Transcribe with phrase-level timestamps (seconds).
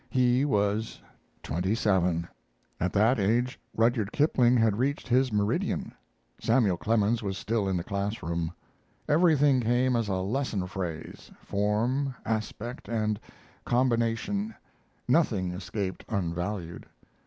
[0.09, 0.99] He was
[1.43, 2.27] twenty seven.
[2.79, 5.93] At that age Rudyard Kipling had reached his meridian.
[6.39, 8.51] Samuel Clemens was still in the classroom.
[9.07, 13.19] Everything came as a lesson phrase, form, aspect, and
[13.63, 14.55] combination;
[15.07, 16.87] nothing escaped unvalued.